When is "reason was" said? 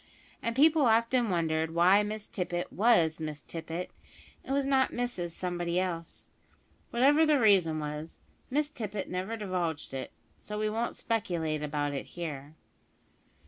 7.39-8.17